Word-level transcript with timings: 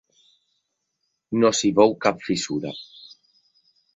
No 1.43 1.51
s’hi 1.57 1.71
veu 1.79 1.93
cap 2.07 2.25
fissura. 2.29 2.75